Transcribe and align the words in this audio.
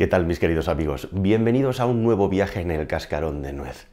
¿Qué 0.00 0.06
tal 0.06 0.24
mis 0.24 0.38
queridos 0.38 0.68
amigos? 0.68 1.10
Bienvenidos 1.12 1.78
a 1.78 1.84
un 1.84 2.02
nuevo 2.02 2.30
viaje 2.30 2.62
en 2.62 2.70
el 2.70 2.86
cascarón 2.86 3.42
de 3.42 3.52
nuez. 3.52 3.86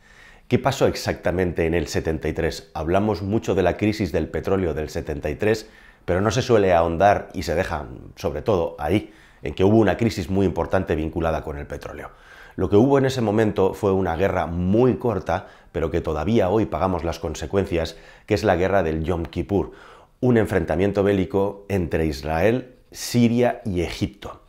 ¿Qué 0.48 0.58
pasó 0.58 0.88
exactamente 0.88 1.66
en 1.66 1.74
el 1.74 1.88
73? 1.88 2.72
Hablamos 2.74 3.24
mucho 3.24 3.56
de 3.56 3.62
la 3.62 3.76
crisis 3.76 4.14
del 4.14 4.30
petróleo 4.30 4.74
del 4.74 4.88
73, 4.88 5.70
pero 6.06 6.22
no 6.22 6.32
se 6.32 6.42
suele 6.42 6.74
ahondar 6.74 7.28
y 7.34 7.44
se 7.44 7.56
deja, 7.56 7.88
sobre 8.16 8.42
todo 8.42 8.78
ahí, 8.80 9.12
en 9.44 9.54
que 9.54 9.66
hubo 9.66 9.76
una 9.76 9.98
crisis 9.98 10.30
muy 10.30 10.46
importante 10.46 10.96
vinculada 10.96 11.44
con 11.44 11.58
el 11.58 11.68
petróleo. 11.68 12.12
Lo 12.56 12.70
que 12.70 12.78
hubo 12.78 12.98
en 12.98 13.06
ese 13.06 13.20
momento 13.20 13.74
fue 13.74 13.92
una 13.92 14.16
guerra 14.16 14.46
muy 14.48 14.96
corta, 14.96 15.48
pero 15.74 15.92
que 15.92 16.00
todavía 16.00 16.48
hoy 16.48 16.68
pagamos 16.68 17.04
las 17.04 17.20
consecuencias, 17.20 17.98
que 18.26 18.34
es 18.34 18.46
la 18.46 18.56
guerra 18.56 18.82
del 18.82 19.04
Yom 19.04 19.26
Kippur, 19.26 19.74
un 20.22 20.38
enfrentamiento 20.38 21.04
bélico 21.04 21.66
entre 21.68 22.06
Israel, 22.06 22.76
Siria 22.92 23.62
y 23.66 23.82
Egipto. 23.82 24.47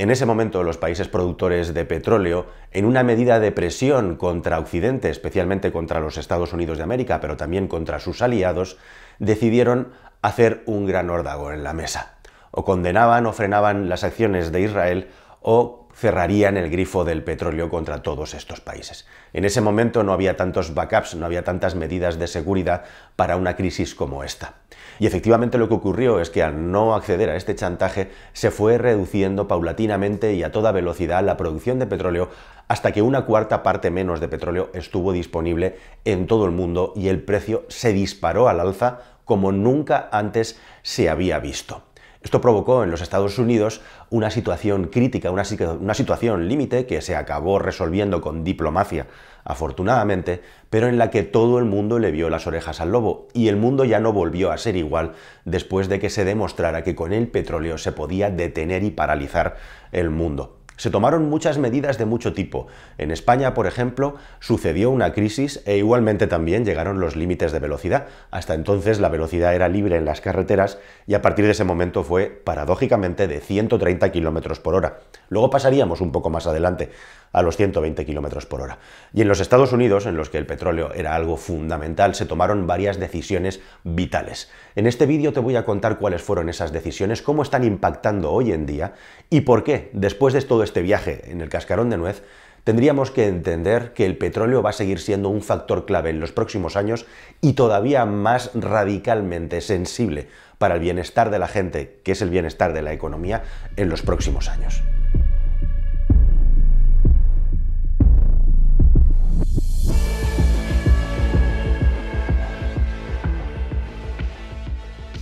En 0.00 0.12
ese 0.12 0.26
momento 0.26 0.62
los 0.62 0.78
países 0.78 1.08
productores 1.08 1.74
de 1.74 1.84
petróleo, 1.84 2.46
en 2.70 2.84
una 2.84 3.02
medida 3.02 3.40
de 3.40 3.50
presión 3.50 4.14
contra 4.14 4.60
Occidente, 4.60 5.10
especialmente 5.10 5.72
contra 5.72 5.98
los 5.98 6.18
Estados 6.18 6.52
Unidos 6.52 6.78
de 6.78 6.84
América, 6.84 7.20
pero 7.20 7.36
también 7.36 7.66
contra 7.66 7.98
sus 7.98 8.22
aliados, 8.22 8.78
decidieron 9.18 9.90
hacer 10.22 10.62
un 10.66 10.86
gran 10.86 11.10
órdago 11.10 11.50
en 11.50 11.64
la 11.64 11.72
mesa. 11.72 12.18
O 12.52 12.64
condenaban 12.64 13.26
o 13.26 13.32
frenaban 13.32 13.88
las 13.88 14.04
acciones 14.04 14.52
de 14.52 14.60
Israel 14.60 15.08
o 15.42 15.87
cerrarían 15.98 16.56
el 16.56 16.70
grifo 16.70 17.04
del 17.04 17.24
petróleo 17.24 17.68
contra 17.70 18.02
todos 18.02 18.34
estos 18.34 18.60
países. 18.60 19.04
En 19.32 19.44
ese 19.44 19.60
momento 19.60 20.04
no 20.04 20.12
había 20.12 20.36
tantos 20.36 20.72
backups, 20.72 21.16
no 21.16 21.26
había 21.26 21.42
tantas 21.42 21.74
medidas 21.74 22.20
de 22.20 22.28
seguridad 22.28 22.84
para 23.16 23.36
una 23.36 23.56
crisis 23.56 23.96
como 23.96 24.22
esta. 24.22 24.54
Y 25.00 25.08
efectivamente 25.08 25.58
lo 25.58 25.68
que 25.68 25.74
ocurrió 25.74 26.20
es 26.20 26.30
que 26.30 26.44
al 26.44 26.70
no 26.70 26.94
acceder 26.94 27.30
a 27.30 27.36
este 27.36 27.56
chantaje 27.56 28.12
se 28.32 28.52
fue 28.52 28.78
reduciendo 28.78 29.48
paulatinamente 29.48 30.34
y 30.34 30.44
a 30.44 30.52
toda 30.52 30.70
velocidad 30.70 31.24
la 31.24 31.36
producción 31.36 31.80
de 31.80 31.86
petróleo 31.86 32.30
hasta 32.68 32.92
que 32.92 33.02
una 33.02 33.24
cuarta 33.24 33.64
parte 33.64 33.90
menos 33.90 34.20
de 34.20 34.28
petróleo 34.28 34.70
estuvo 34.74 35.12
disponible 35.12 35.78
en 36.04 36.28
todo 36.28 36.46
el 36.46 36.52
mundo 36.52 36.92
y 36.94 37.08
el 37.08 37.22
precio 37.22 37.64
se 37.68 37.92
disparó 37.92 38.48
al 38.48 38.60
alza 38.60 39.00
como 39.24 39.50
nunca 39.50 40.08
antes 40.12 40.60
se 40.82 41.10
había 41.10 41.40
visto. 41.40 41.82
Esto 42.20 42.40
provocó 42.40 42.82
en 42.82 42.90
los 42.90 43.00
Estados 43.00 43.38
Unidos 43.38 43.80
una 44.10 44.30
situación 44.30 44.88
crítica, 44.88 45.30
una, 45.30 45.44
situación 45.44 46.48
límite 46.48 46.84
que 46.84 47.00
se 47.00 47.14
acabó 47.14 47.60
resolviendo 47.60 48.20
con 48.20 48.42
diplomacia, 48.42 49.06
afortunadamente, 49.44 50.42
pero 50.68 50.88
en 50.88 50.98
la 50.98 51.10
que 51.10 51.22
todo 51.22 51.60
el 51.60 51.64
mundo 51.64 52.00
le 52.00 52.10
vio 52.10 52.28
las 52.28 52.48
orejas 52.48 52.80
al 52.80 52.90
lobo 52.90 53.28
y 53.34 53.46
el 53.46 53.56
mundo 53.56 53.84
ya 53.84 54.00
no 54.00 54.12
volvió 54.12 54.50
a 54.50 54.58
ser 54.58 54.74
igual 54.74 55.12
después 55.44 55.88
de 55.88 56.00
que 56.00 56.10
se 56.10 56.24
demostrara 56.24 56.82
que 56.82 56.96
con 56.96 57.12
el 57.12 57.28
petróleo 57.28 57.78
se 57.78 57.92
podía 57.92 58.30
detener 58.30 58.82
y 58.82 58.90
paralizar 58.90 59.56
el 59.92 60.10
mundo. 60.10 60.57
Se 60.78 60.90
tomaron 60.90 61.28
muchas 61.28 61.58
medidas 61.58 61.98
de 61.98 62.04
mucho 62.04 62.32
tipo. 62.32 62.68
En 62.98 63.10
España, 63.10 63.52
por 63.52 63.66
ejemplo, 63.66 64.14
sucedió 64.38 64.90
una 64.90 65.12
crisis 65.12 65.60
e 65.66 65.76
igualmente 65.76 66.28
también 66.28 66.64
llegaron 66.64 67.00
los 67.00 67.16
límites 67.16 67.50
de 67.50 67.58
velocidad. 67.58 68.06
Hasta 68.30 68.54
entonces 68.54 69.00
la 69.00 69.08
velocidad 69.08 69.56
era 69.56 69.68
libre 69.68 69.96
en 69.96 70.04
las 70.04 70.20
carreteras 70.20 70.78
y 71.08 71.14
a 71.14 71.20
partir 71.20 71.46
de 71.46 71.50
ese 71.50 71.64
momento 71.64 72.04
fue, 72.04 72.26
paradójicamente, 72.26 73.26
de 73.26 73.40
130 73.40 74.12
km 74.12 74.60
por 74.60 74.76
hora. 74.76 75.00
Luego 75.30 75.50
pasaríamos 75.50 76.00
un 76.00 76.12
poco 76.12 76.30
más 76.30 76.46
adelante 76.46 76.90
a 77.32 77.42
los 77.42 77.56
120 77.56 78.06
km 78.06 78.46
por 78.46 78.62
hora. 78.62 78.78
Y 79.12 79.20
en 79.20 79.28
los 79.28 79.40
Estados 79.40 79.72
Unidos, 79.72 80.06
en 80.06 80.16
los 80.16 80.30
que 80.30 80.38
el 80.38 80.46
petróleo 80.46 80.92
era 80.94 81.14
algo 81.14 81.36
fundamental, 81.36 82.14
se 82.14 82.24
tomaron 82.24 82.66
varias 82.66 82.98
decisiones 82.98 83.60
vitales. 83.84 84.50
En 84.76 84.86
este 84.86 85.06
vídeo 85.06 85.32
te 85.32 85.40
voy 85.40 85.56
a 85.56 85.64
contar 85.64 85.98
cuáles 85.98 86.22
fueron 86.22 86.48
esas 86.48 86.72
decisiones, 86.72 87.20
cómo 87.20 87.42
están 87.42 87.64
impactando 87.64 88.32
hoy 88.32 88.52
en 88.52 88.64
día 88.64 88.94
y 89.28 89.42
por 89.42 89.64
qué, 89.64 89.90
después 89.92 90.32
de 90.34 90.38
todo 90.42 90.62
este 90.68 90.82
viaje 90.82 91.30
en 91.30 91.40
el 91.40 91.48
cascarón 91.48 91.90
de 91.90 91.96
nuez, 91.96 92.22
tendríamos 92.64 93.10
que 93.10 93.26
entender 93.26 93.92
que 93.94 94.04
el 94.04 94.16
petróleo 94.16 94.62
va 94.62 94.70
a 94.70 94.74
seguir 94.74 95.00
siendo 95.00 95.28
un 95.28 95.42
factor 95.42 95.86
clave 95.86 96.10
en 96.10 96.20
los 96.20 96.32
próximos 96.32 96.76
años 96.76 97.06
y 97.40 97.54
todavía 97.54 98.04
más 98.04 98.50
radicalmente 98.54 99.60
sensible 99.60 100.28
para 100.58 100.74
el 100.74 100.80
bienestar 100.80 101.30
de 101.30 101.38
la 101.38 101.48
gente, 101.48 102.00
que 102.04 102.12
es 102.12 102.22
el 102.22 102.30
bienestar 102.30 102.72
de 102.74 102.82
la 102.82 102.92
economía, 102.92 103.42
en 103.76 103.88
los 103.88 104.02
próximos 104.02 104.48
años. 104.48 104.82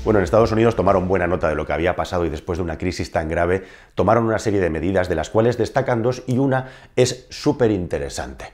Bueno, 0.07 0.21
en 0.21 0.25
Estados 0.25 0.53
Unidos 0.53 0.77
tomaron 0.77 1.09
buena 1.09 1.27
nota 1.27 1.49
de 1.49 1.57
lo 1.57 1.67
que 1.67 1.73
había 1.73 1.97
pasado 1.97 2.25
y 2.25 2.29
después 2.29 2.59
de 2.59 2.63
una 2.63 2.79
crisis 2.79 3.11
tan 3.11 3.29
grave 3.29 3.65
tomaron 3.97 4.25
una 4.25 4.39
serie 4.39 4.61
de 4.61 4.71
medidas 4.71 5.09
de 5.09 5.17
las 5.17 5.31
cuales 5.31 5.59
destacan 5.59 6.05
dos 6.05 6.23
y 6.29 6.39
una 6.39 6.69
es 6.95 7.27
súper 7.29 7.73
interesante. 7.73 8.53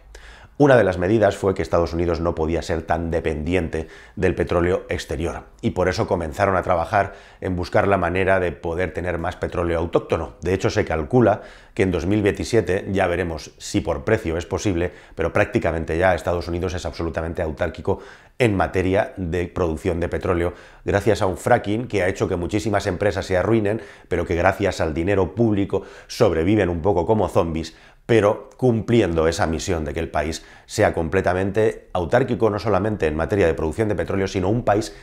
Una 0.56 0.78
de 0.78 0.84
las 0.84 0.96
medidas 0.96 1.36
fue 1.36 1.52
que 1.52 1.60
Estados 1.60 1.92
Unidos 1.92 2.20
no 2.20 2.34
podía 2.34 2.62
ser 2.62 2.80
tan 2.80 3.10
dependiente 3.10 3.88
del 4.16 4.34
petróleo 4.34 4.86
exterior 4.88 5.51
y 5.62 5.70
por 5.70 5.88
eso 5.88 6.06
comenzaron 6.06 6.56
a 6.56 6.62
trabajar 6.62 7.14
en 7.40 7.56
buscar 7.56 7.88
la 7.88 7.96
manera 7.96 8.40
de 8.40 8.52
poder 8.52 8.92
tener 8.92 9.16
más 9.16 9.36
petróleo 9.36 9.78
autóctono. 9.78 10.34
De 10.42 10.52
hecho, 10.52 10.68
se 10.68 10.84
calcula 10.84 11.40
que 11.72 11.84
en 11.84 11.92
2027 11.92 12.88
ya 12.90 13.06
veremos 13.06 13.52
si 13.56 13.80
por 13.80 14.04
precio 14.04 14.36
es 14.36 14.44
posible, 14.44 14.92
pero 15.14 15.32
prácticamente 15.32 15.96
ya 15.96 16.14
Estados 16.14 16.48
Unidos 16.48 16.74
es 16.74 16.84
absolutamente 16.84 17.40
autárquico 17.40 18.00
en 18.38 18.56
materia 18.56 19.14
de 19.16 19.46
producción 19.46 20.00
de 20.00 20.08
petróleo 20.08 20.54
gracias 20.84 21.22
a 21.22 21.26
un 21.26 21.36
fracking 21.36 21.86
que 21.86 22.02
ha 22.02 22.08
hecho 22.08 22.28
que 22.28 22.34
muchísimas 22.34 22.86
empresas 22.86 23.24
se 23.24 23.36
arruinen, 23.36 23.80
pero 24.08 24.26
que 24.26 24.34
gracias 24.34 24.80
al 24.80 24.94
dinero 24.94 25.34
público 25.34 25.82
sobreviven 26.08 26.68
un 26.68 26.82
poco 26.82 27.06
como 27.06 27.28
zombies 27.28 27.74
pero 28.06 28.50
cumpliendo 28.56 29.28
esa 29.28 29.46
misión 29.46 29.84
de 29.84 29.94
que 29.94 30.00
el 30.00 30.10
país 30.10 30.44
sea 30.66 30.92
completamente 30.92 31.88
autárquico, 31.92 32.50
no 32.50 32.58
solamente 32.58 33.06
en 33.06 33.16
materia 33.16 33.46
de 33.46 33.54
producción 33.54 33.88
de 33.88 33.94
petróleo, 33.94 34.28
sino 34.28 34.48
un 34.48 34.64
país 34.64 34.94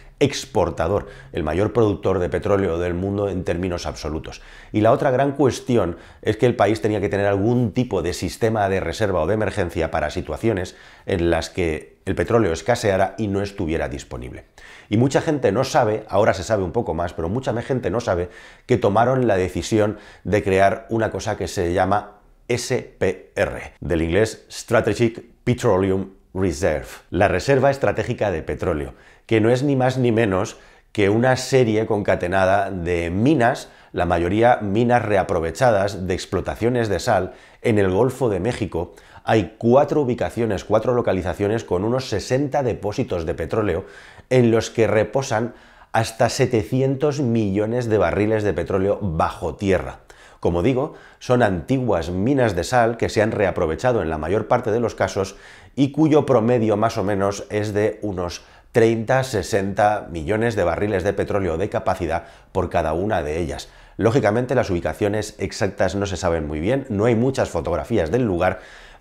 el 1.32 1.44
mayor 1.44 1.74
productor 1.74 2.20
de 2.20 2.30
petróleo 2.30 2.78
del 2.78 2.94
mundo 2.94 3.30
en 3.30 3.44
términos 3.44 3.86
absolutos. 3.86 4.42
Y 4.72 4.82
la 4.82 4.92
otra 4.92 5.12
gran 5.12 5.34
cuestión 5.34 5.98
es 6.22 6.38
que 6.38 6.46
el 6.46 6.56
país 6.56 6.82
tenía 6.82 7.02
que 7.02 7.10
tener 7.10 7.26
algún 7.26 7.72
tipo 7.72 8.02
de 8.02 8.14
sistema 8.14 8.70
de 8.70 8.80
reserva 8.80 9.22
o 9.22 9.28
de 9.28 9.36
emergencia 9.36 9.92
para 9.92 10.10
situaciones 10.10 10.76
en 11.06 11.30
las 11.30 11.50
que 11.50 11.98
el 12.06 12.16
petróleo 12.16 12.52
escaseara 12.52 13.16
y 13.18 13.28
no 13.28 13.42
estuviera 13.42 13.88
disponible. 13.88 14.46
Y 14.90 14.98
mucha 14.98 15.22
gente 15.22 15.52
no 15.52 15.64
sabe, 15.64 16.04
ahora 16.10 16.34
se 16.34 16.44
sabe 16.44 16.64
un 16.64 16.72
poco 16.72 16.94
más, 16.94 17.14
pero 17.14 17.30
mucha 17.30 17.54
gente 17.62 17.90
no 17.90 18.00
sabe 18.00 18.30
que 18.66 18.78
tomaron 18.78 19.28
la 19.28 19.38
decisión 19.38 19.98
de 20.24 20.44
crear 20.44 20.88
una 20.90 21.12
cosa 21.12 21.38
que 21.38 21.48
se 21.48 21.74
llama 21.74 22.20
SPR, 22.48 23.74
del 23.80 24.02
inglés 24.02 24.46
Strategic 24.50 25.24
Petroleum 25.44 26.19
Reserve, 26.34 26.88
la 27.10 27.28
Reserva 27.28 27.72
Estratégica 27.72 28.32
de 28.32 28.44
Petróleo, 28.44 28.94
que 29.26 29.42
no 29.42 29.50
es 29.50 29.64
ni 29.64 29.76
más 29.76 29.98
ni 29.98 30.12
menos 30.12 30.58
que 30.92 31.10
una 31.10 31.36
serie 31.38 31.86
concatenada 31.86 32.72
de 32.72 33.10
minas, 33.10 33.70
la 33.92 34.06
mayoría 34.06 34.60
minas 34.62 35.04
reaprovechadas 35.04 36.08
de 36.08 36.14
explotaciones 36.14 36.90
de 36.90 37.00
sal 37.00 37.34
en 37.62 37.80
el 37.80 37.90
Golfo 37.90 38.30
de 38.30 38.40
México. 38.40 38.94
Hay 39.24 39.56
cuatro 39.58 40.02
ubicaciones, 40.02 40.64
cuatro 40.64 40.94
localizaciones 40.94 41.64
con 41.64 41.84
unos 41.84 42.10
60 42.10 42.64
depósitos 42.64 43.26
de 43.26 43.34
petróleo 43.34 43.86
en 44.30 44.52
los 44.52 44.70
que 44.70 44.88
reposan 44.88 45.54
hasta 45.92 46.30
700 46.30 47.22
millones 47.22 47.90
de 47.90 47.98
barriles 47.98 48.44
de 48.44 48.54
petróleo 48.54 49.00
bajo 49.02 49.56
tierra. 49.56 50.02
Como 50.40 50.64
digo, 50.64 50.94
son 51.20 51.44
antiguas 51.44 52.10
minas 52.10 52.56
de 52.56 52.64
sal 52.64 52.98
que 52.98 53.10
se 53.10 53.22
han 53.22 53.32
reaprovechado 53.32 54.02
en 54.02 54.10
la 54.10 54.18
mayor 54.18 54.48
parte 54.48 54.72
de 54.72 54.80
los 54.80 54.96
casos 54.96 55.36
y 55.76 55.92
cuyo 55.92 56.26
promedio 56.26 56.78
más 56.78 56.98
o 56.98 57.04
menos 57.04 57.46
es 57.50 57.74
de 57.74 58.00
unos 58.02 58.44
30-60 58.74 60.10
millones 60.10 60.56
de 60.56 60.64
barriles 60.64 61.04
de 61.04 61.14
petróleo 61.14 61.58
de 61.58 61.70
capacidad 61.70 62.26
por 62.52 62.70
cada 62.70 62.94
una 62.94 63.24
de 63.24 63.40
ellas. 63.40 63.70
Lógicamente 63.98 64.56
las 64.56 64.70
ubicaciones 64.70 65.36
exactas 65.40 65.96
no 65.96 66.06
se 66.06 66.16
saben 66.16 66.48
muy 66.48 66.60
bien, 66.60 66.86
no 66.90 67.06
hay 67.06 67.16
muchas 67.16 67.50
fotografías 67.50 68.12
del 68.12 68.24
lugar, 68.24 68.60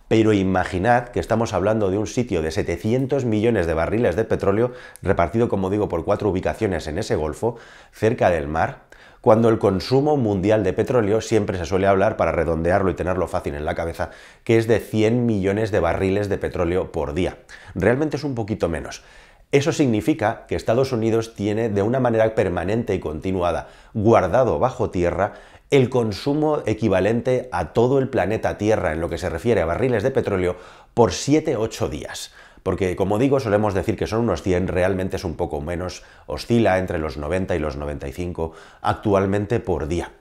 pero 0.08 0.32
imaginad 0.32 1.08
que 1.08 1.20
estamos 1.20 1.52
hablando 1.52 1.90
de 1.90 1.98
un 1.98 2.06
sitio 2.06 2.42
de 2.42 2.50
700 2.50 3.26
millones 3.26 3.66
de 3.66 3.74
barriles 3.74 4.16
de 4.16 4.24
petróleo 4.24 4.72
repartido, 5.02 5.48
como 5.48 5.70
digo, 5.70 5.88
por 5.88 6.04
cuatro 6.04 6.30
ubicaciones 6.30 6.86
en 6.88 6.98
ese 6.98 7.14
golfo, 7.14 7.58
cerca 7.92 8.30
del 8.30 8.48
mar, 8.48 8.87
cuando 9.28 9.50
el 9.50 9.58
consumo 9.58 10.16
mundial 10.16 10.64
de 10.64 10.72
petróleo 10.72 11.20
siempre 11.20 11.58
se 11.58 11.66
suele 11.66 11.86
hablar, 11.86 12.16
para 12.16 12.32
redondearlo 12.32 12.90
y 12.90 12.94
tenerlo 12.94 13.28
fácil 13.28 13.56
en 13.56 13.66
la 13.66 13.74
cabeza, 13.74 14.08
que 14.42 14.56
es 14.56 14.66
de 14.66 14.80
100 14.80 15.26
millones 15.26 15.70
de 15.70 15.80
barriles 15.80 16.30
de 16.30 16.38
petróleo 16.38 16.92
por 16.92 17.12
día. 17.12 17.36
Realmente 17.74 18.16
es 18.16 18.24
un 18.24 18.34
poquito 18.34 18.70
menos. 18.70 19.02
Eso 19.52 19.70
significa 19.72 20.46
que 20.48 20.54
Estados 20.54 20.92
Unidos 20.92 21.34
tiene 21.34 21.68
de 21.68 21.82
una 21.82 22.00
manera 22.00 22.34
permanente 22.34 22.94
y 22.94 23.00
continuada, 23.00 23.68
guardado 23.92 24.58
bajo 24.58 24.88
tierra, 24.88 25.34
el 25.70 25.90
consumo 25.90 26.62
equivalente 26.64 27.50
a 27.52 27.74
todo 27.74 27.98
el 27.98 28.08
planeta 28.08 28.56
Tierra 28.56 28.94
en 28.94 29.02
lo 29.02 29.10
que 29.10 29.18
se 29.18 29.28
refiere 29.28 29.60
a 29.60 29.66
barriles 29.66 30.02
de 30.02 30.10
petróleo 30.10 30.56
por 30.94 31.10
7-8 31.10 31.90
días. 31.90 32.32
Porque 32.62 32.96
como 32.96 33.18
digo, 33.18 33.40
solemos 33.40 33.74
decir 33.74 33.96
que 33.96 34.06
son 34.06 34.20
unos 34.20 34.42
100, 34.42 34.68
realmente 34.68 35.16
es 35.16 35.24
un 35.24 35.36
poco 35.36 35.60
menos, 35.60 36.02
oscila 36.26 36.78
entre 36.78 36.98
los 36.98 37.16
90 37.16 37.56
y 37.56 37.58
los 37.58 37.76
95 37.76 38.52
actualmente 38.82 39.60
por 39.60 39.88
día. 39.88 40.12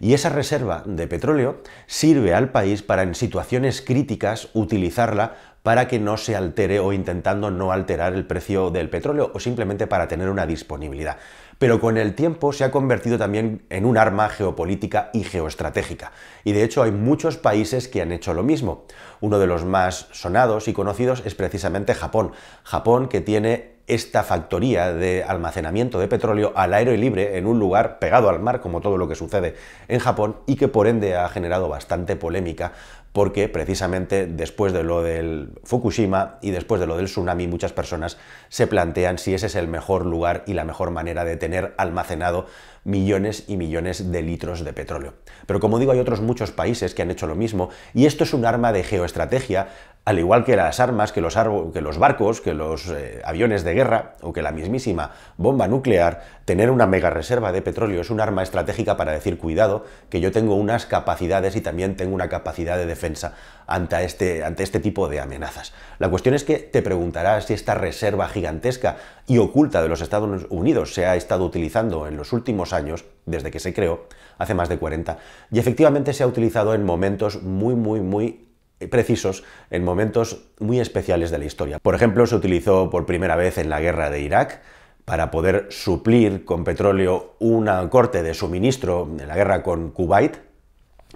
Y 0.00 0.14
esa 0.14 0.30
reserva 0.30 0.82
de 0.84 1.06
petróleo 1.06 1.62
sirve 1.86 2.34
al 2.34 2.50
país 2.50 2.82
para 2.82 3.02
en 3.02 3.14
situaciones 3.14 3.82
críticas 3.82 4.48
utilizarla 4.52 5.36
para 5.62 5.86
que 5.86 6.00
no 6.00 6.16
se 6.16 6.34
altere 6.34 6.80
o 6.80 6.92
intentando 6.92 7.50
no 7.50 7.70
alterar 7.70 8.14
el 8.14 8.26
precio 8.26 8.70
del 8.70 8.90
petróleo 8.90 9.30
o 9.32 9.38
simplemente 9.38 9.86
para 9.86 10.08
tener 10.08 10.28
una 10.28 10.44
disponibilidad. 10.44 11.18
Pero 11.62 11.78
con 11.78 11.96
el 11.96 12.16
tiempo 12.16 12.52
se 12.52 12.64
ha 12.64 12.72
convertido 12.72 13.18
también 13.18 13.62
en 13.70 13.84
un 13.84 13.96
arma 13.96 14.28
geopolítica 14.28 15.10
y 15.12 15.22
geoestratégica. 15.22 16.10
Y 16.42 16.50
de 16.50 16.64
hecho 16.64 16.82
hay 16.82 16.90
muchos 16.90 17.36
países 17.36 17.86
que 17.86 18.02
han 18.02 18.10
hecho 18.10 18.34
lo 18.34 18.42
mismo. 18.42 18.84
Uno 19.20 19.38
de 19.38 19.46
los 19.46 19.64
más 19.64 20.08
sonados 20.10 20.66
y 20.66 20.72
conocidos 20.72 21.22
es 21.24 21.36
precisamente 21.36 21.94
Japón. 21.94 22.32
Japón 22.64 23.08
que 23.08 23.20
tiene 23.20 23.76
esta 23.86 24.24
factoría 24.24 24.92
de 24.92 25.22
almacenamiento 25.22 26.00
de 26.00 26.08
petróleo 26.08 26.52
al 26.56 26.74
aire 26.74 26.96
libre 26.96 27.38
en 27.38 27.46
un 27.46 27.60
lugar 27.60 28.00
pegado 28.00 28.28
al 28.28 28.40
mar, 28.40 28.60
como 28.60 28.80
todo 28.80 28.96
lo 28.96 29.06
que 29.06 29.14
sucede 29.14 29.54
en 29.86 30.00
Japón, 30.00 30.38
y 30.46 30.56
que 30.56 30.66
por 30.66 30.88
ende 30.88 31.16
ha 31.16 31.28
generado 31.28 31.68
bastante 31.68 32.16
polémica 32.16 32.72
porque 33.12 33.48
precisamente 33.48 34.26
después 34.26 34.72
de 34.72 34.82
lo 34.82 35.02
del 35.02 35.50
Fukushima 35.64 36.38
y 36.40 36.50
después 36.50 36.80
de 36.80 36.86
lo 36.86 36.96
del 36.96 37.06
tsunami 37.06 37.46
muchas 37.46 37.72
personas 37.72 38.18
se 38.48 38.66
plantean 38.66 39.18
si 39.18 39.34
ese 39.34 39.46
es 39.46 39.54
el 39.54 39.68
mejor 39.68 40.06
lugar 40.06 40.44
y 40.46 40.54
la 40.54 40.64
mejor 40.64 40.90
manera 40.90 41.24
de 41.24 41.36
tener 41.36 41.74
almacenado 41.76 42.46
millones 42.84 43.44
y 43.46 43.56
millones 43.56 44.10
de 44.10 44.22
litros 44.22 44.64
de 44.64 44.72
petróleo. 44.72 45.14
Pero 45.46 45.60
como 45.60 45.78
digo, 45.78 45.92
hay 45.92 46.00
otros 46.00 46.20
muchos 46.20 46.50
países 46.50 46.94
que 46.94 47.02
han 47.02 47.10
hecho 47.10 47.26
lo 47.26 47.36
mismo 47.36 47.70
y 47.94 48.06
esto 48.06 48.24
es 48.24 48.34
un 48.34 48.44
arma 48.44 48.72
de 48.72 48.82
geoestrategia, 48.82 49.68
al 50.04 50.18
igual 50.18 50.44
que 50.44 50.56
las 50.56 50.80
armas, 50.80 51.12
que 51.12 51.20
los, 51.20 51.36
que 51.72 51.80
los 51.80 51.98
barcos, 51.98 52.40
que 52.40 52.54
los 52.54 52.88
eh, 52.88 53.22
aviones 53.24 53.62
de 53.62 53.74
guerra 53.74 54.14
o 54.20 54.32
que 54.32 54.42
la 54.42 54.50
mismísima 54.50 55.12
bomba 55.36 55.68
nuclear, 55.68 56.22
tener 56.44 56.70
una 56.70 56.86
mega 56.86 57.10
reserva 57.10 57.52
de 57.52 57.62
petróleo 57.62 58.00
es 58.00 58.10
un 58.10 58.20
arma 58.20 58.42
estratégica 58.42 58.96
para 58.96 59.12
decir 59.12 59.38
cuidado, 59.38 59.84
que 60.10 60.20
yo 60.20 60.32
tengo 60.32 60.56
unas 60.56 60.86
capacidades 60.86 61.54
y 61.54 61.60
también 61.60 61.96
tengo 61.96 62.14
una 62.16 62.28
capacidad 62.28 62.76
de 62.76 62.86
defensa 63.02 63.34
ante 63.66 64.04
este, 64.04 64.44
ante 64.44 64.62
este 64.62 64.80
tipo 64.80 65.08
de 65.08 65.20
amenazas. 65.20 65.72
La 65.98 66.08
cuestión 66.08 66.34
es 66.34 66.44
que 66.44 66.58
te 66.58 66.82
preguntarás 66.82 67.46
si 67.46 67.54
esta 67.54 67.74
reserva 67.74 68.28
gigantesca 68.28 68.96
y 69.26 69.38
oculta 69.38 69.82
de 69.82 69.88
los 69.88 70.00
Estados 70.00 70.46
Unidos 70.50 70.94
se 70.94 71.06
ha 71.06 71.16
estado 71.16 71.44
utilizando 71.44 72.06
en 72.06 72.16
los 72.16 72.32
últimos 72.32 72.72
años, 72.72 73.04
desde 73.26 73.50
que 73.50 73.60
se 73.60 73.74
creó, 73.74 74.06
hace 74.38 74.54
más 74.54 74.68
de 74.68 74.78
40, 74.78 75.18
y 75.50 75.58
efectivamente 75.58 76.12
se 76.12 76.22
ha 76.22 76.26
utilizado 76.26 76.74
en 76.74 76.84
momentos 76.84 77.42
muy, 77.42 77.74
muy, 77.74 78.00
muy 78.00 78.48
precisos 78.90 79.44
en 79.70 79.84
momentos 79.84 80.44
muy 80.58 80.80
especiales 80.80 81.30
de 81.30 81.38
la 81.38 81.44
historia. 81.44 81.78
Por 81.78 81.94
ejemplo, 81.94 82.26
se 82.26 82.34
utilizó 82.34 82.90
por 82.90 83.06
primera 83.06 83.36
vez 83.36 83.58
en 83.58 83.70
la 83.70 83.80
guerra 83.80 84.10
de 84.10 84.20
Irak 84.20 84.60
para 85.04 85.30
poder 85.30 85.66
suplir 85.70 86.44
con 86.44 86.64
petróleo 86.64 87.34
una 87.38 87.88
corte 87.90 88.22
de 88.22 88.34
suministro 88.34 89.08
en 89.18 89.28
la 89.28 89.36
guerra 89.36 89.62
con 89.62 89.90
Kuwait, 89.90 90.51